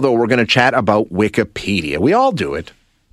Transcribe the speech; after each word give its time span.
now, 0.00 0.08
though, 0.08 0.12
we're 0.14 0.26
going 0.26 0.38
to 0.38 0.46
chat 0.46 0.72
about 0.72 1.10
Wikipedia. 1.10 1.98
We 1.98 2.14
all 2.14 2.32
do 2.32 2.54
it. 2.54 2.72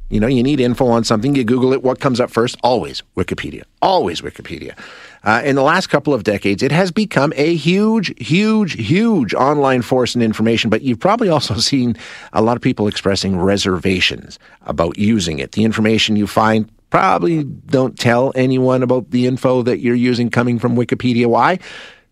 You 0.09 0.21
know, 0.21 0.27
you 0.27 0.41
need 0.41 0.61
info 0.61 0.87
on 0.87 1.03
something, 1.03 1.35
you 1.35 1.43
Google 1.43 1.73
it. 1.73 1.83
What 1.83 1.99
comes 1.99 2.21
up 2.21 2.31
first? 2.31 2.55
Always 2.63 3.03
Wikipedia. 3.17 3.63
Always 3.81 4.21
Wikipedia. 4.21 4.77
Uh, 5.25 5.41
in 5.43 5.57
the 5.57 5.63
last 5.63 5.87
couple 5.87 6.13
of 6.13 6.23
decades, 6.23 6.63
it 6.63 6.71
has 6.71 6.91
become 6.91 7.33
a 7.35 7.55
huge, 7.55 8.13
huge, 8.25 8.73
huge 8.81 9.33
online 9.33 9.81
force 9.81 10.15
in 10.15 10.21
information, 10.21 10.69
but 10.69 10.81
you've 10.81 10.99
probably 10.99 11.27
also 11.27 11.55
seen 11.71 11.97
a 12.31 12.41
lot 12.41 12.55
of 12.55 12.63
people 12.63 12.87
expressing 12.87 13.37
reservations 13.37 14.39
about 14.61 14.97
using 14.97 15.39
it. 15.39 15.51
The 15.51 15.65
information 15.65 16.15
you 16.15 16.25
find 16.25 16.71
probably 16.89 17.43
don't 17.43 17.99
tell 17.99 18.31
anyone 18.33 18.81
about 18.81 19.11
the 19.11 19.27
info 19.27 19.61
that 19.63 19.79
you're 19.79 19.93
using 19.93 20.29
coming 20.29 20.57
from 20.57 20.77
Wikipedia. 20.77 21.25
Why? 21.25 21.59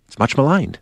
It's 0.07 0.20
much 0.20 0.36
maligned. 0.36 0.80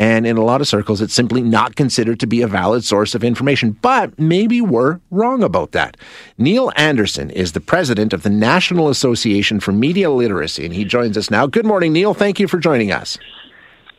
And 0.00 0.26
in 0.26 0.38
a 0.38 0.42
lot 0.42 0.62
of 0.62 0.66
circles, 0.66 1.02
it's 1.02 1.12
simply 1.12 1.42
not 1.42 1.76
considered 1.76 2.20
to 2.20 2.26
be 2.26 2.40
a 2.40 2.48
valid 2.48 2.84
source 2.84 3.14
of 3.14 3.22
information. 3.22 3.72
But 3.72 4.18
maybe 4.18 4.62
we're 4.62 4.98
wrong 5.10 5.42
about 5.42 5.72
that. 5.72 5.98
Neil 6.38 6.72
Anderson 6.74 7.28
is 7.28 7.52
the 7.52 7.60
president 7.60 8.14
of 8.14 8.22
the 8.22 8.30
National 8.30 8.88
Association 8.88 9.60
for 9.60 9.72
Media 9.72 10.10
Literacy, 10.10 10.64
and 10.64 10.72
he 10.72 10.86
joins 10.86 11.18
us 11.18 11.30
now. 11.30 11.46
Good 11.46 11.66
morning, 11.66 11.92
Neil. 11.92 12.14
Thank 12.14 12.40
you 12.40 12.48
for 12.48 12.58
joining 12.58 12.90
us. 12.90 13.18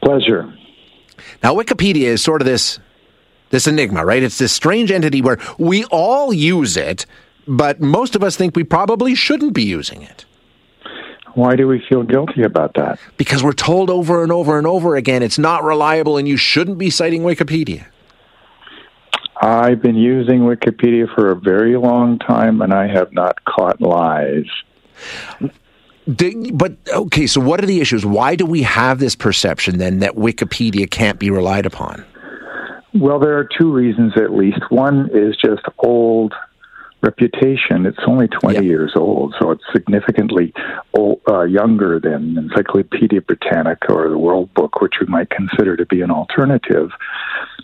Pleasure. 0.01 0.51
Now, 1.43 1.53
Wikipedia 1.53 2.07
is 2.07 2.23
sort 2.23 2.41
of 2.41 2.47
this 2.47 2.79
this 3.51 3.67
enigma, 3.67 4.03
right? 4.03 4.23
It's 4.23 4.39
this 4.39 4.53
strange 4.53 4.89
entity 4.91 5.21
where 5.21 5.37
we 5.59 5.85
all 5.91 6.33
use 6.33 6.77
it, 6.77 7.05
but 7.47 7.79
most 7.79 8.15
of 8.15 8.23
us 8.23 8.35
think 8.35 8.55
we 8.55 8.63
probably 8.63 9.13
shouldn't 9.13 9.53
be 9.53 9.63
using 9.63 10.01
it. 10.01 10.25
Why 11.33 11.55
do 11.55 11.67
we 11.67 11.81
feel 11.87 12.03
guilty 12.03 12.43
about 12.43 12.73
that? 12.75 12.99
Because 13.17 13.43
we're 13.43 13.53
told 13.53 13.89
over 13.89 14.23
and 14.23 14.31
over 14.31 14.57
and 14.57 14.67
over 14.67 14.95
again 14.95 15.23
it's 15.23 15.39
not 15.39 15.63
reliable 15.63 16.17
and 16.17 16.27
you 16.27 16.37
shouldn't 16.37 16.77
be 16.77 16.89
citing 16.89 17.21
Wikipedia. 17.21 17.85
I've 19.41 19.81
been 19.81 19.95
using 19.95 20.41
Wikipedia 20.41 21.13
for 21.15 21.31
a 21.31 21.35
very 21.35 21.75
long 21.75 22.19
time 22.19 22.61
and 22.61 22.73
I 22.73 22.87
have 22.87 23.11
not 23.11 23.43
caught 23.45 23.81
lies. 23.81 24.45
but 26.53 26.73
okay, 26.93 27.27
so 27.27 27.41
what 27.41 27.63
are 27.63 27.65
the 27.65 27.81
issues? 27.81 28.05
Why 28.05 28.35
do 28.35 28.45
we 28.45 28.61
have 28.63 28.99
this 28.99 29.15
perception 29.15 29.77
then 29.77 29.99
that 29.99 30.15
Wikipedia 30.15 30.89
can't 30.89 31.17
be 31.17 31.31
relied 31.31 31.65
upon? 31.65 32.05
Well, 32.93 33.19
there 33.19 33.37
are 33.37 33.47
two 33.57 33.71
reasons 33.71 34.13
at 34.17 34.31
least. 34.31 34.59
One 34.69 35.09
is 35.13 35.37
just 35.37 35.63
old 35.79 36.33
reputation. 37.01 37.85
It's 37.85 37.99
only 38.05 38.27
20 38.27 38.55
yep. 38.55 38.63
years 38.63 38.93
old, 38.95 39.35
so 39.39 39.51
it's 39.51 39.63
significantly 39.71 40.53
old, 40.93 41.10
uh, 41.27 41.43
younger 41.43 41.99
than 41.99 42.37
Encyclopedia 42.37 43.21
Britannica 43.21 43.93
or 43.93 44.09
the 44.09 44.17
World 44.17 44.53
Book, 44.53 44.81
which 44.81 44.95
we 44.99 45.07
might 45.07 45.29
consider 45.29 45.77
to 45.77 45.85
be 45.85 46.01
an 46.01 46.11
alternative. 46.11 46.89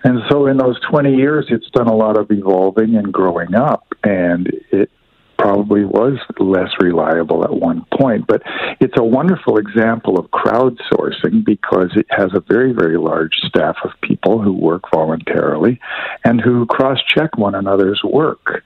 And 0.04 0.22
so, 0.30 0.48
in 0.48 0.58
those 0.58 0.80
20 0.90 1.16
years, 1.16 1.48
it's 1.50 1.70
done 1.72 1.88
a 1.88 1.96
lot 1.96 2.18
of 2.18 2.32
evolving 2.32 2.96
and 2.96 3.12
growing 3.12 3.56
up, 3.56 3.88
and 4.04 4.52
it 4.72 4.92
probably 5.38 5.86
was 5.86 6.18
less 6.40 6.70
reliable 6.80 7.44
at 7.44 7.54
one 7.54 7.86
point. 7.98 8.26
But 8.28 8.42
it's 8.80 8.98
a 8.98 9.04
wonderful 9.04 9.58
example 9.58 10.20
of 10.20 10.30
crowdsourcing 10.32 11.46
because 11.46 11.92
it 11.96 12.08
has 12.10 12.32
a 12.34 12.44
very, 12.48 12.74
very 12.74 12.98
large 12.98 13.36
staff 13.48 13.78
of 13.84 13.92
people 14.02 14.42
who 14.42 14.54
work 14.54 14.84
voluntarily 14.94 15.80
and 16.24 16.42
who 16.42 16.66
cross 16.66 17.00
check 17.08 17.38
one 17.38 17.56
another's 17.56 18.02
work. 18.04 18.64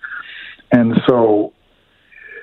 And 0.72 0.95
so 1.08 1.53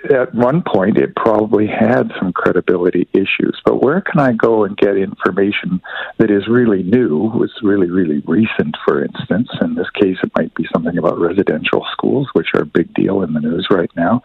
at 0.04 0.34
one 0.34 0.62
point 0.62 0.96
it 0.98 1.14
probably 1.16 1.66
had 1.66 2.10
some 2.18 2.32
credibility 2.32 3.08
issues. 3.12 3.60
But 3.64 3.82
where 3.82 4.00
can 4.00 4.20
I 4.20 4.32
go 4.32 4.64
and 4.64 4.76
get 4.76 4.96
information 4.96 5.80
that 6.18 6.30
is 6.30 6.48
really 6.48 6.82
new, 6.82 7.30
was 7.34 7.52
really, 7.62 7.88
really 7.88 8.22
recent, 8.26 8.76
for 8.84 9.04
instance? 9.04 9.48
In 9.60 9.74
this 9.74 9.90
case, 9.90 10.16
it 10.22 10.32
might 10.36 10.54
be 10.54 10.66
something 10.72 10.96
about 10.98 11.18
residential 11.18 11.84
schools, 11.92 12.28
which 12.32 12.48
are 12.54 12.62
a 12.62 12.66
big 12.66 12.92
deal 12.94 13.22
in 13.22 13.32
the 13.32 13.40
news 13.40 13.66
right 13.70 13.90
now. 13.96 14.22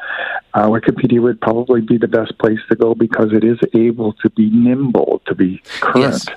Uh, 0.53 0.67
Wikipedia 0.67 1.21
would 1.21 1.41
probably 1.41 1.81
be 1.81 1.97
the 1.97 2.07
best 2.07 2.37
place 2.39 2.59
to 2.69 2.75
go 2.75 2.93
because 2.95 3.33
it 3.33 3.43
is 3.43 3.59
able 3.73 4.13
to 4.13 4.29
be 4.31 4.49
nimble, 4.49 5.21
to 5.25 5.35
be 5.35 5.61
current. 5.81 6.13
Yes. 6.13 6.27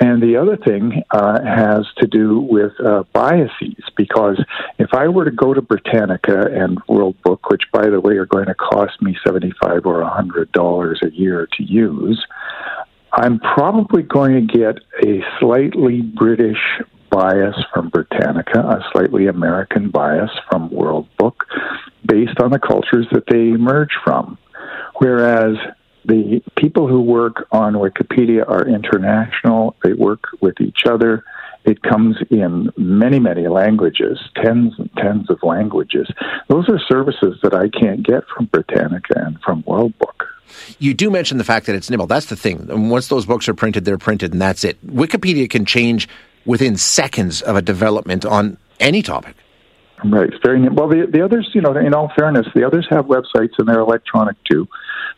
And 0.00 0.22
the 0.22 0.36
other 0.36 0.56
thing 0.56 1.02
uh, 1.10 1.42
has 1.42 1.84
to 1.98 2.06
do 2.06 2.38
with 2.38 2.72
uh, 2.80 3.02
biases, 3.12 3.77
because 3.98 4.42
if 4.78 4.94
I 4.94 5.08
were 5.08 5.26
to 5.26 5.30
go 5.30 5.52
to 5.52 5.60
Britannica 5.60 6.46
and 6.50 6.80
World 6.88 7.20
Book, 7.22 7.50
which, 7.50 7.64
by 7.70 7.90
the 7.90 8.00
way, 8.00 8.16
are 8.16 8.24
going 8.24 8.46
to 8.46 8.54
cost 8.54 9.02
me 9.02 9.18
seventy-five 9.26 9.84
or 9.84 10.00
a 10.00 10.08
hundred 10.08 10.50
dollars 10.52 11.00
a 11.02 11.10
year 11.10 11.46
to 11.58 11.62
use, 11.62 12.24
I'm 13.12 13.38
probably 13.40 14.02
going 14.02 14.46
to 14.46 14.58
get 14.58 14.78
a 15.04 15.22
slightly 15.38 16.00
British 16.00 16.80
bias 17.10 17.56
from 17.74 17.88
Britannica, 17.90 18.60
a 18.60 18.84
slightly 18.92 19.26
American 19.26 19.90
bias 19.90 20.30
from 20.48 20.70
World 20.70 21.08
Book, 21.18 21.44
based 22.06 22.40
on 22.40 22.52
the 22.52 22.58
cultures 22.58 23.06
that 23.12 23.24
they 23.28 23.48
emerge 23.48 23.92
from. 24.04 24.38
Whereas 24.96 25.56
the 26.04 26.42
people 26.56 26.88
who 26.88 27.00
work 27.00 27.46
on 27.52 27.74
Wikipedia 27.74 28.48
are 28.48 28.66
international. 28.66 29.76
They 29.82 29.92
work 29.92 30.24
with 30.40 30.60
each 30.60 30.86
other. 30.86 31.24
It 31.68 31.82
comes 31.82 32.16
in 32.30 32.72
many, 32.78 33.18
many 33.18 33.46
languages, 33.46 34.18
tens 34.42 34.72
and 34.78 34.90
tens 34.96 35.28
of 35.28 35.38
languages. 35.42 36.08
Those 36.48 36.66
are 36.70 36.78
services 36.78 37.38
that 37.42 37.52
I 37.52 37.68
can't 37.68 38.02
get 38.02 38.24
from 38.34 38.46
Britannica 38.46 39.12
and 39.16 39.38
from 39.44 39.62
World 39.66 39.92
Book. 39.98 40.24
You 40.78 40.94
do 40.94 41.10
mention 41.10 41.36
the 41.36 41.44
fact 41.44 41.66
that 41.66 41.74
it's 41.74 41.90
nimble. 41.90 42.06
That's 42.06 42.26
the 42.26 42.36
thing. 42.36 42.88
once 42.88 43.08
those 43.08 43.26
books 43.26 43.50
are 43.50 43.54
printed, 43.54 43.84
they're 43.84 43.98
printed, 43.98 44.32
and 44.32 44.40
that's 44.40 44.64
it. 44.64 44.84
Wikipedia 44.86 45.50
can 45.50 45.66
change 45.66 46.08
within 46.46 46.78
seconds 46.78 47.42
of 47.42 47.54
a 47.54 47.60
development 47.60 48.24
on 48.24 48.56
any 48.80 49.02
topic. 49.02 49.36
Right. 50.02 50.32
It's 50.32 50.42
very 50.42 50.66
well. 50.70 50.88
The, 50.88 51.06
the 51.12 51.22
others, 51.22 51.50
you 51.52 51.60
know, 51.60 51.76
in 51.76 51.92
all 51.92 52.10
fairness, 52.16 52.46
the 52.54 52.66
others 52.66 52.86
have 52.88 53.06
websites 53.06 53.58
and 53.58 53.68
they're 53.68 53.80
electronic 53.80 54.36
too. 54.50 54.66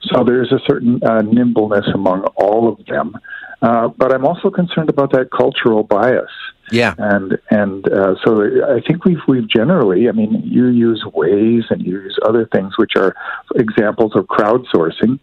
So 0.02 0.24
there's 0.24 0.50
a 0.50 0.58
certain 0.66 1.00
uh, 1.04 1.20
nimbleness 1.20 1.86
among 1.94 2.22
all 2.34 2.66
of 2.72 2.84
them. 2.86 3.14
Uh, 3.62 3.88
but 3.88 4.12
I'm 4.12 4.24
also 4.24 4.50
concerned 4.50 4.88
about 4.88 5.12
that 5.12 5.30
cultural 5.30 5.82
bias. 5.82 6.30
Yeah, 6.72 6.94
and 6.98 7.36
and 7.50 7.86
uh, 7.92 8.14
so 8.24 8.42
I 8.64 8.80
think 8.80 9.04
we've 9.04 9.20
we've 9.26 9.48
generally, 9.48 10.08
I 10.08 10.12
mean, 10.12 10.40
you 10.44 10.66
use 10.66 11.04
Waze 11.04 11.68
and 11.68 11.82
you 11.82 12.00
use 12.00 12.18
other 12.24 12.46
things 12.46 12.78
which 12.78 12.92
are 12.96 13.14
examples 13.56 14.14
of 14.14 14.26
crowdsourcing, 14.26 15.18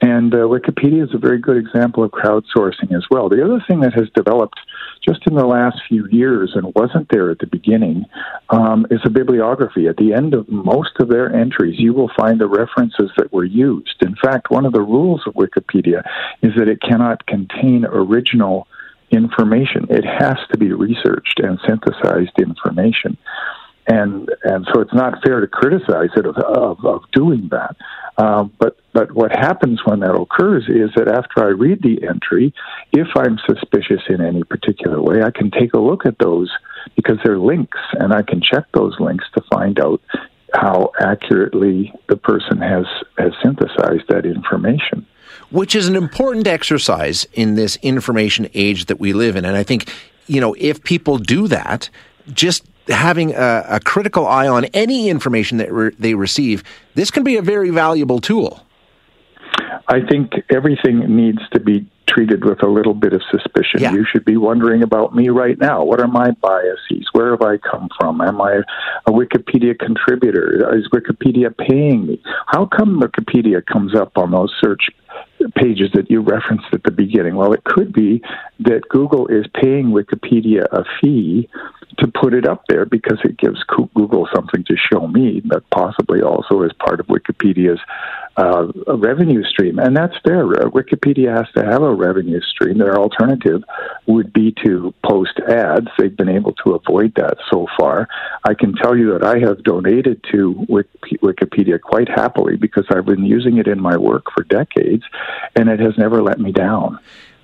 and 0.00 0.32
uh, 0.32 0.38
Wikipedia 0.38 1.02
is 1.02 1.14
a 1.14 1.18
very 1.18 1.38
good 1.38 1.56
example 1.56 2.04
of 2.04 2.12
crowdsourcing 2.12 2.94
as 2.96 3.04
well. 3.10 3.28
The 3.28 3.44
other 3.44 3.62
thing 3.66 3.80
that 3.80 3.94
has 3.94 4.08
developed 4.14 4.58
just 5.04 5.26
in 5.26 5.34
the 5.34 5.46
last 5.46 5.78
few 5.88 6.06
years 6.08 6.52
and 6.54 6.72
wasn't 6.74 7.08
there 7.10 7.30
at 7.30 7.38
the 7.40 7.46
beginning 7.46 8.04
um, 8.50 8.86
is 8.90 9.00
a 9.04 9.10
bibliography. 9.10 9.88
At 9.88 9.96
the 9.96 10.12
end 10.12 10.34
of 10.34 10.48
most 10.48 10.92
of 11.00 11.08
their 11.08 11.34
entries, 11.34 11.80
you 11.80 11.94
will 11.94 12.10
find 12.16 12.40
the 12.40 12.46
references 12.46 13.10
that 13.16 13.32
were 13.32 13.44
used. 13.44 13.96
In 14.00 14.14
fact, 14.14 14.50
one 14.50 14.66
of 14.66 14.72
the 14.72 14.82
rules 14.82 15.22
of 15.26 15.34
Wikipedia 15.34 16.02
is 16.42 16.52
that 16.56 16.68
it 16.68 16.80
cannot 16.80 17.26
contain 17.26 17.84
original 17.84 18.68
information. 19.10 19.86
It 19.90 20.04
has 20.04 20.36
to 20.52 20.58
be 20.58 20.72
researched 20.72 21.40
and 21.40 21.58
synthesized 21.66 22.38
information 22.38 23.16
and 23.88 24.28
and 24.44 24.68
so 24.72 24.80
it's 24.80 24.92
not 24.92 25.22
fair 25.24 25.40
to 25.40 25.46
criticize 25.46 26.10
it 26.14 26.26
of 26.26 26.36
of, 26.36 26.84
of 26.84 27.02
doing 27.12 27.48
that. 27.50 27.74
Um, 28.18 28.52
but 28.58 28.76
but 28.98 29.12
what 29.12 29.30
happens 29.30 29.80
when 29.84 30.00
that 30.00 30.12
occurs 30.12 30.64
is 30.68 30.90
that 30.96 31.06
after 31.06 31.46
I 31.46 31.50
read 31.50 31.82
the 31.82 32.04
entry, 32.04 32.52
if 32.90 33.06
I'm 33.14 33.38
suspicious 33.46 34.02
in 34.08 34.20
any 34.20 34.42
particular 34.42 35.00
way, 35.00 35.22
I 35.22 35.30
can 35.30 35.52
take 35.52 35.72
a 35.74 35.78
look 35.78 36.04
at 36.04 36.18
those 36.18 36.50
because 36.96 37.16
they're 37.22 37.38
links, 37.38 37.78
and 37.92 38.12
I 38.12 38.22
can 38.22 38.42
check 38.42 38.64
those 38.74 38.98
links 38.98 39.24
to 39.34 39.42
find 39.52 39.78
out 39.78 40.00
how 40.52 40.90
accurately 40.98 41.92
the 42.08 42.16
person 42.16 42.58
has 42.58 42.86
has 43.18 43.32
synthesized 43.44 44.08
that 44.08 44.24
information 44.24 45.06
which 45.50 45.74
is 45.74 45.86
an 45.86 45.94
important 45.94 46.46
exercise 46.46 47.26
in 47.34 47.54
this 47.54 47.76
information 47.82 48.48
age 48.54 48.86
that 48.86 48.98
we 48.98 49.12
live 49.12 49.36
in 49.36 49.44
and 49.44 49.58
i 49.58 49.62
think 49.62 49.92
you 50.26 50.40
know 50.40 50.56
if 50.58 50.82
people 50.82 51.18
do 51.18 51.46
that 51.46 51.90
just 52.32 52.64
having 52.88 53.34
a, 53.34 53.64
a 53.68 53.80
critical 53.80 54.26
eye 54.26 54.48
on 54.48 54.64
any 54.66 55.10
information 55.10 55.58
that 55.58 55.70
re- 55.70 55.94
they 55.98 56.14
receive, 56.14 56.64
this 56.94 57.10
can 57.10 57.24
be 57.24 57.36
a 57.36 57.42
very 57.42 57.68
valuable 57.68 58.18
tool. 58.18 58.64
I 59.88 60.00
think 60.06 60.32
everything 60.50 61.16
needs 61.16 61.40
to 61.52 61.60
be 61.60 61.86
treated 62.06 62.44
with 62.44 62.62
a 62.62 62.66
little 62.68 62.94
bit 62.94 63.12
of 63.12 63.22
suspicion. 63.30 63.80
Yeah. 63.80 63.92
You 63.92 64.04
should 64.04 64.24
be 64.24 64.36
wondering 64.36 64.82
about 64.82 65.14
me 65.14 65.28
right 65.28 65.58
now. 65.58 65.84
What 65.84 66.00
are 66.00 66.08
my 66.08 66.30
biases? 66.30 67.08
Where 67.12 67.30
have 67.30 67.42
I 67.42 67.58
come 67.58 67.88
from? 67.98 68.20
Am 68.20 68.40
I 68.40 68.60
a 69.06 69.10
Wikipedia 69.10 69.78
contributor? 69.78 70.76
Is 70.76 70.88
Wikipedia 70.88 71.56
paying 71.56 72.06
me? 72.06 72.22
How 72.46 72.66
come 72.66 73.00
Wikipedia 73.00 73.64
comes 73.64 73.94
up 73.94 74.16
on 74.16 74.30
those 74.30 74.52
search 74.60 74.90
pages 75.54 75.90
that 75.94 76.10
you 76.10 76.20
referenced 76.20 76.66
at 76.72 76.82
the 76.82 76.90
beginning? 76.90 77.36
Well, 77.36 77.52
it 77.52 77.64
could 77.64 77.92
be 77.92 78.22
that 78.60 78.88
Google 78.88 79.26
is 79.28 79.46
paying 79.54 79.86
Wikipedia 79.86 80.64
a 80.72 80.84
fee 81.00 81.48
to 81.98 82.06
put 82.08 82.32
it 82.32 82.46
up 82.46 82.64
there 82.68 82.84
because 82.84 83.18
it 83.24 83.36
gives 83.38 83.62
Google 83.64 84.28
something 84.34 84.64
to 84.64 84.76
show 84.76 85.06
me 85.08 85.42
that 85.46 85.68
possibly 85.70 86.22
also 86.22 86.62
is 86.62 86.72
part 86.74 87.00
of 87.00 87.06
Wikipedia's 87.06 87.80
uh, 88.36 88.68
a 88.86 88.96
revenue 88.96 89.42
stream, 89.44 89.78
and 89.78 89.96
that's 89.96 90.14
fair. 90.24 90.44
Wikipedia 90.46 91.36
has 91.36 91.46
to 91.56 91.64
have 91.64 91.82
a 91.82 91.92
revenue 91.92 92.40
stream. 92.40 92.78
Their 92.78 92.96
alternative 92.96 93.62
would 94.06 94.32
be 94.32 94.54
to 94.64 94.94
post 95.04 95.40
ads. 95.48 95.88
They've 95.98 96.16
been 96.16 96.28
able 96.28 96.52
to 96.64 96.74
avoid 96.74 97.14
that 97.16 97.38
so 97.50 97.66
far. 97.78 98.08
I 98.44 98.54
can 98.54 98.74
tell 98.74 98.96
you 98.96 99.12
that 99.12 99.24
I 99.24 99.38
have 99.40 99.62
donated 99.64 100.24
to 100.32 100.54
Wikipedia 101.22 101.80
quite 101.80 102.08
happily 102.08 102.56
because 102.56 102.86
I've 102.90 103.06
been 103.06 103.24
using 103.24 103.58
it 103.58 103.66
in 103.66 103.80
my 103.80 103.96
work 103.96 104.24
for 104.34 104.44
decades, 104.44 105.04
and 105.56 105.68
it 105.68 105.80
has 105.80 105.96
never 105.98 106.22
let 106.22 106.38
me 106.38 106.52
down. 106.52 106.98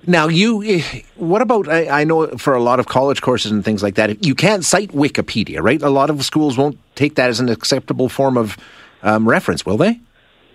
Now, 0.07 0.29
you, 0.29 0.83
what 1.17 1.41
about? 1.41 1.69
I, 1.69 2.03
I, 2.03 2.05
know 2.05 2.27
for 2.37 2.55
a 2.55 2.63
lot 2.63 2.79
of 2.79 2.87
college 2.87 3.23
courses 3.23 3.53
and 3.53 3.65
things 3.65 3.83
like 3.83 3.95
that, 3.95 4.25
you 4.25 4.35
can't 4.35 4.63
cite 4.65 4.91
Wikipedia, 4.91 5.63
right? 5.63 5.81
A 5.81 5.89
lot 5.89 6.11
of 6.11 6.23
schools 6.25 6.59
won't 6.59 6.79
take 6.95 7.15
that 7.15 7.31
as 7.31 7.41
an 7.41 7.49
acceptable 7.49 8.11
form 8.11 8.37
of 8.37 8.59
um, 9.03 9.27
reference, 9.27 9.65
will 9.65 9.79
they? 9.79 10.01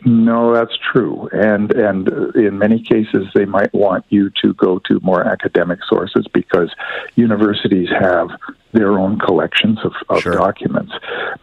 No, 0.06 0.54
that's 0.54 0.78
true, 0.94 1.30
and 1.34 1.72
and 1.74 2.08
in 2.36 2.58
many 2.58 2.82
cases 2.82 3.28
they 3.36 3.46
might 3.46 3.74
want 3.74 4.06
you 4.10 4.32
to 4.42 4.54
go 4.54 4.80
to 4.88 5.00
more 5.02 5.24
academic 5.26 5.80
sources 5.90 6.26
because 6.34 6.74
universities 7.16 7.90
have 8.00 8.30
their 8.72 8.98
own 8.98 9.20
collections 9.20 9.80
of, 9.84 9.94
of 10.10 10.22
sure. 10.22 10.34
documents. 10.34 10.94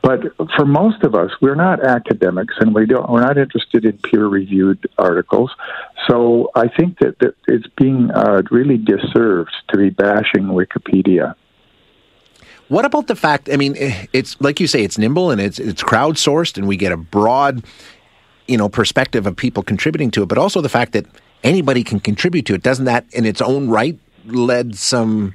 But 0.00 0.20
for 0.56 0.64
most 0.64 1.02
of 1.02 1.14
us, 1.14 1.30
we're 1.42 1.54
not 1.54 1.84
academics, 1.84 2.54
and 2.58 2.74
we 2.74 2.86
don't 2.86 3.10
we're 3.10 3.20
not 3.20 3.36
interested 3.36 3.84
in 3.84 3.98
peer 3.98 4.26
reviewed 4.26 4.88
articles. 4.96 5.50
So 6.08 6.50
I 6.54 6.68
think 6.68 6.98
that, 7.00 7.18
that 7.18 7.34
it's 7.48 7.66
being 7.76 8.10
uh, 8.10 8.42
really 8.50 8.78
disserved 8.78 9.52
to 9.68 9.76
be 9.76 9.90
bashing 9.90 10.44
Wikipedia. 10.44 11.34
What 12.68 12.84
about 12.84 13.06
the 13.06 13.14
fact? 13.14 13.48
I 13.52 13.56
mean, 13.56 13.74
it's 14.12 14.40
like 14.40 14.58
you 14.58 14.66
say, 14.66 14.82
it's 14.82 14.98
nimble 14.98 15.30
and 15.30 15.40
it's 15.40 15.58
it's 15.58 15.82
crowdsourced, 15.82 16.56
and 16.56 16.66
we 16.66 16.76
get 16.76 16.90
a 16.90 16.96
broad, 16.96 17.64
you 18.46 18.56
know, 18.56 18.68
perspective 18.68 19.26
of 19.26 19.36
people 19.36 19.62
contributing 19.62 20.10
to 20.12 20.22
it. 20.22 20.26
But 20.26 20.38
also 20.38 20.60
the 20.60 20.68
fact 20.68 20.92
that 20.92 21.06
anybody 21.42 21.84
can 21.84 22.00
contribute 22.00 22.46
to 22.46 22.54
it. 22.54 22.62
Doesn't 22.62 22.84
that, 22.86 23.06
in 23.12 23.24
its 23.24 23.40
own 23.40 23.68
right, 23.68 23.98
led 24.26 24.76
some 24.76 25.34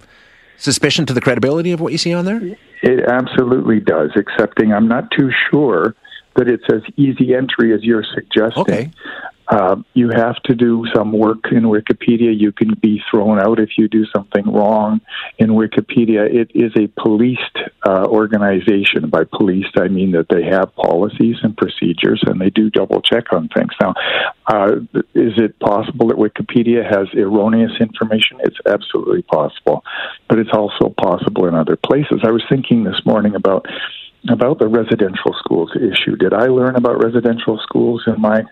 suspicion 0.57 1.05
to 1.07 1.13
the 1.13 1.21
credibility 1.21 1.71
of 1.71 1.79
what 1.79 1.91
you 1.91 1.97
see 1.97 2.13
on 2.13 2.25
there? 2.25 2.41
It 2.83 3.05
absolutely 3.07 3.79
does. 3.79 4.11
Excepting, 4.15 4.73
I'm 4.73 4.87
not 4.87 5.09
too 5.11 5.29
sure 5.49 5.95
that 6.35 6.47
it's 6.47 6.63
as 6.71 6.81
easy 6.97 7.33
entry 7.35 7.73
as 7.73 7.83
you're 7.83 8.05
suggesting. 8.15 8.61
Okay. 8.61 8.91
Uh, 9.51 9.75
you 9.93 10.09
have 10.09 10.41
to 10.43 10.55
do 10.55 10.85
some 10.95 11.11
work 11.11 11.51
in 11.51 11.63
Wikipedia. 11.63 12.31
You 12.33 12.53
can 12.53 12.73
be 12.75 13.03
thrown 13.11 13.37
out 13.37 13.59
if 13.59 13.71
you 13.77 13.89
do 13.89 14.05
something 14.05 14.49
wrong 14.49 15.01
in 15.39 15.49
Wikipedia. 15.49 16.33
It 16.33 16.51
is 16.55 16.71
a 16.77 16.87
policed 16.87 17.57
uh, 17.85 18.05
organization. 18.05 19.09
By 19.09 19.25
policed, 19.25 19.77
I 19.77 19.89
mean 19.89 20.11
that 20.11 20.29
they 20.29 20.43
have 20.43 20.73
policies 20.75 21.35
and 21.43 21.57
procedures 21.57 22.23
and 22.25 22.39
they 22.39 22.49
do 22.49 22.69
double 22.69 23.01
check 23.01 23.33
on 23.33 23.49
things. 23.49 23.73
Now, 23.81 23.93
uh, 24.47 24.75
is 25.13 25.33
it 25.35 25.59
possible 25.59 26.07
that 26.07 26.17
Wikipedia 26.17 26.85
has 26.85 27.09
erroneous 27.13 27.73
information? 27.81 28.37
It's 28.43 28.59
absolutely 28.65 29.23
possible, 29.23 29.83
but 30.29 30.39
it's 30.39 30.53
also 30.53 30.95
possible 30.97 31.45
in 31.49 31.55
other 31.55 31.75
places. 31.75 32.21
I 32.23 32.31
was 32.31 32.43
thinking 32.47 32.85
this 32.85 33.01
morning 33.05 33.35
about 33.35 33.65
about 34.29 34.59
the 34.59 34.68
residential 34.68 35.33
schools 35.39 35.71
issue. 35.75 36.15
Did 36.15 36.33
I 36.33 36.45
learn 36.45 36.75
about 36.75 37.03
residential 37.03 37.59
schools 37.63 38.03
in 38.07 38.21
my 38.21 38.44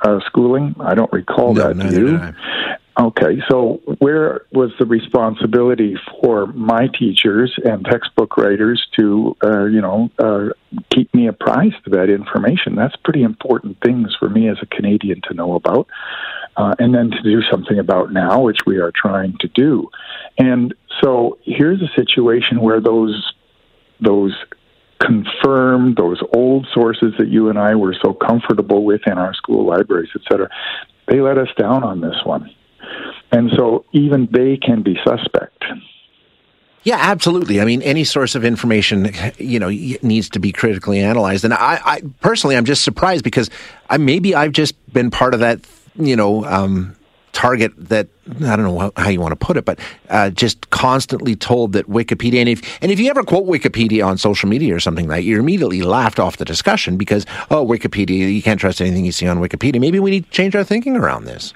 uh, 0.00 0.20
schooling? 0.26 0.74
I 0.80 0.94
don't 0.94 1.12
recall 1.12 1.54
no, 1.54 1.72
that. 1.72 1.90
Do 1.90 2.00
you? 2.00 2.34
Okay, 2.96 3.42
so 3.50 3.80
where 3.98 4.42
was 4.52 4.70
the 4.78 4.86
responsibility 4.86 5.96
for 6.20 6.46
my 6.46 6.86
teachers 6.96 7.52
and 7.64 7.84
textbook 7.84 8.36
writers 8.36 8.86
to, 8.96 9.36
uh, 9.42 9.64
you 9.64 9.80
know, 9.80 10.10
uh, 10.20 10.50
keep 10.90 11.12
me 11.12 11.26
apprised 11.26 11.84
of 11.86 11.92
that 11.92 12.08
information? 12.08 12.76
That's 12.76 12.94
pretty 12.94 13.24
important 13.24 13.78
things 13.82 14.14
for 14.16 14.28
me 14.28 14.48
as 14.48 14.58
a 14.62 14.66
Canadian 14.66 15.22
to 15.28 15.34
know 15.34 15.54
about, 15.56 15.88
uh, 16.56 16.76
and 16.78 16.94
then 16.94 17.10
to 17.10 17.22
do 17.22 17.42
something 17.50 17.80
about 17.80 18.12
now, 18.12 18.42
which 18.42 18.60
we 18.64 18.78
are 18.78 18.92
trying 18.94 19.36
to 19.40 19.48
do. 19.48 19.90
And 20.38 20.72
so 21.02 21.38
here's 21.42 21.82
a 21.82 21.88
situation 21.96 22.60
where 22.60 22.80
those 22.80 23.32
those 24.00 24.36
confirm 25.00 25.94
those 25.94 26.20
old 26.32 26.66
sources 26.72 27.12
that 27.18 27.28
you 27.28 27.48
and 27.48 27.58
I 27.58 27.74
were 27.74 27.94
so 28.02 28.12
comfortable 28.12 28.84
with 28.84 29.02
in 29.06 29.18
our 29.18 29.34
school 29.34 29.66
libraries, 29.66 30.10
et 30.14 30.22
cetera. 30.30 30.48
They 31.08 31.20
let 31.20 31.38
us 31.38 31.48
down 31.58 31.84
on 31.84 32.00
this 32.00 32.16
one. 32.24 32.50
And 33.32 33.50
so 33.56 33.84
even 33.92 34.28
they 34.30 34.56
can 34.56 34.82
be 34.82 34.96
suspect. 35.06 35.64
Yeah, 36.84 36.98
absolutely. 37.00 37.60
I 37.60 37.64
mean, 37.64 37.80
any 37.80 38.04
source 38.04 38.34
of 38.34 38.44
information, 38.44 39.10
you 39.38 39.58
know, 39.58 39.68
needs 39.68 40.28
to 40.30 40.38
be 40.38 40.52
critically 40.52 41.00
analyzed. 41.00 41.44
And 41.44 41.54
I, 41.54 41.80
I 41.82 42.02
personally, 42.20 42.56
I'm 42.56 42.66
just 42.66 42.84
surprised 42.84 43.24
because 43.24 43.48
I, 43.88 43.96
maybe 43.96 44.34
I've 44.34 44.52
just 44.52 44.74
been 44.92 45.10
part 45.10 45.32
of 45.32 45.40
that, 45.40 45.60
you 45.96 46.14
know, 46.14 46.44
um, 46.44 46.94
target 47.34 47.72
that 47.76 48.08
I 48.40 48.56
don't 48.56 48.64
know 48.64 48.92
how 48.96 49.08
you 49.10 49.20
want 49.20 49.32
to 49.32 49.36
put 49.36 49.58
it, 49.58 49.66
but 49.66 49.78
uh, 50.08 50.30
just 50.30 50.70
constantly 50.70 51.36
told 51.36 51.72
that 51.72 51.86
Wikipedia 51.86 52.40
and 52.40 52.48
if 52.48 52.78
and 52.82 52.90
if 52.90 52.98
you 52.98 53.10
ever 53.10 53.22
quote 53.22 53.44
Wikipedia 53.46 54.06
on 54.06 54.16
social 54.16 54.48
media 54.48 54.74
or 54.74 54.80
something 54.80 55.06
like, 55.06 55.18
that, 55.18 55.22
you're 55.24 55.40
immediately 55.40 55.82
laughed 55.82 56.18
off 56.18 56.38
the 56.38 56.44
discussion 56.44 56.96
because 56.96 57.26
oh 57.50 57.66
Wikipedia, 57.66 58.32
you 58.32 58.42
can't 58.42 58.58
trust 58.58 58.80
anything 58.80 59.04
you 59.04 59.12
see 59.12 59.26
on 59.26 59.38
Wikipedia. 59.38 59.80
Maybe 59.80 60.00
we 60.00 60.10
need 60.10 60.24
to 60.24 60.30
change 60.30 60.56
our 60.56 60.64
thinking 60.64 60.96
around 60.96 61.24
this. 61.24 61.52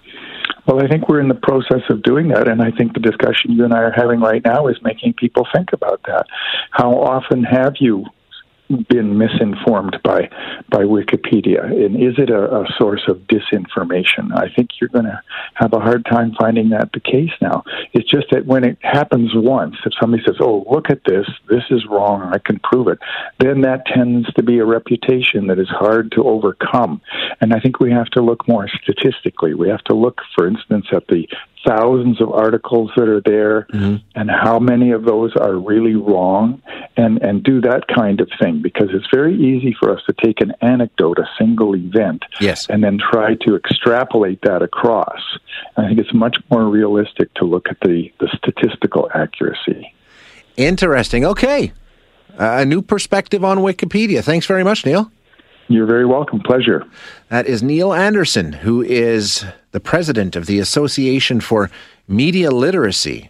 Well, 0.67 0.85
I 0.85 0.89
think 0.89 1.09
we're 1.09 1.21
in 1.21 1.29
the 1.29 1.35
process 1.35 1.81
of 1.89 2.03
doing 2.03 2.29
that, 2.29 2.47
and 2.47 2.61
I 2.61 2.71
think 2.73 2.93
the 2.93 3.01
discussion 3.01 3.53
you 3.53 3.65
and 3.65 3.73
I 3.73 3.79
are 3.79 3.93
having 3.93 4.21
right 4.21 4.43
now 4.45 4.67
is 4.67 4.77
making 4.83 5.15
people 5.15 5.47
think 5.55 5.73
about 5.73 6.03
that. 6.07 6.27
How 6.73 6.93
often 6.93 7.43
have 7.43 7.77
you 7.81 8.05
been 8.89 9.17
misinformed 9.17 9.99
by 10.05 10.29
by 10.71 10.85
Wikipedia, 10.85 11.65
and 11.65 11.97
is 11.97 12.19
it 12.19 12.31
a, 12.31 12.61
a 12.61 12.67
source 12.79 13.03
of 13.09 13.19
disinformation? 13.29 14.33
I 14.35 14.53
think 14.55 14.71
you're 14.81 14.91
going 14.91 15.07
to 15.07 15.21
have 15.55 15.73
a 15.73 15.81
hard 15.81 16.05
time 16.05 16.35
finding 16.39 16.69
that 16.71 16.93
the 16.93 17.01
case 17.01 17.31
now. 17.41 17.65
It's 17.93 18.09
just 18.09 18.27
that 18.31 18.47
when 18.47 18.65
it 18.65 18.79
happens 18.83 19.31
once, 19.35 19.77
if 19.85 19.93
somebody 20.01 20.23
says, 20.27 20.37
"Oh, 20.41 20.67
look 20.71 20.91
at 20.91 21.01
this, 21.05 21.27
this 21.49 21.65
is 21.71 21.87
wrong, 21.87 22.31
I 22.33 22.39
can 22.39 22.59
prove 22.61 22.89
it," 22.89 22.99
then 23.39 23.63
that 23.63 23.87
tends 23.87 24.33
to 24.35 24.43
be 24.43 24.59
a 24.59 24.65
reputation 24.65 25.47
that 25.47 25.59
is 25.59 25.69
hard 25.69 26.13
to 26.13 26.25
overcome. 26.25 27.01
And 27.41 27.55
I 27.55 27.61
think 27.61 27.81
we 27.81 27.91
have 27.93 28.11
to 28.11 28.23
look 28.23 28.47
more 28.47 28.69
statistically. 28.83 29.55
We 29.55 29.69
have 29.69 29.85
to 29.85 29.95
look, 29.95 30.21
for 30.37 30.47
instance, 30.47 30.87
at 30.93 31.07
the 31.09 31.27
thousands 31.69 32.21
of 32.21 32.31
articles 32.33 32.91
that 32.97 33.09
are 33.09 33.21
there 33.21 33.67
mm-hmm. 33.73 33.97
and 34.15 34.31
how 34.31 34.59
many 34.59 34.91
of 34.93 35.05
those 35.05 35.37
are 35.37 35.55
really 35.57 35.95
wrong 35.95 36.63
and 36.97 37.23
and 37.23 37.43
do 37.45 37.61
that 37.61 37.87
kind 37.89 38.21
of 38.21 38.31
thing 38.41 38.63
because 38.63 38.89
it's 38.93 39.07
very 39.13 39.35
easy 39.35 39.77
for 39.79 39.95
us 39.95 40.01
to 40.07 40.15
take 40.25 40.41
an 40.41 40.53
anecdote 40.63 41.19
a 41.19 41.29
single 41.39 41.77
event 41.77 42.25
yes. 42.41 42.67
and 42.71 42.83
then 42.83 42.99
try 42.99 43.35
to 43.35 43.55
extrapolate 43.55 44.41
that 44.43 44.63
across. 44.63 45.21
I 45.77 45.87
think 45.87 45.99
it's 46.01 46.15
much 46.15 46.37
more 46.51 46.65
realistic 46.65 47.33
to 47.35 47.45
look 47.45 47.69
at 47.69 47.79
the 47.81 48.11
the 48.19 48.29
statistical 48.37 49.11
accuracy. 49.15 49.93
Interesting. 50.57 51.25
Okay. 51.25 51.73
Uh, 52.39 52.59
a 52.61 52.65
new 52.65 52.83
perspective 52.83 53.45
on 53.45 53.59
wikipedia. 53.59 54.25
Thanks 54.25 54.47
very 54.47 54.65
much 54.65 54.87
neil 54.87 55.11
you're 55.69 55.87
very 55.87 56.07
welcome. 56.07 56.41
Pleasure. 56.41 56.87
That 57.29 57.47
is 57.47 57.63
Neil 57.63 57.93
Anderson, 57.93 58.53
who 58.53 58.83
is 58.83 59.45
the 59.73 59.81
president 59.81 60.37
of 60.37 60.47
the 60.47 60.59
Association 60.59 61.41
for 61.41 61.71
Media 62.07 62.51
Literacy. 62.51 63.27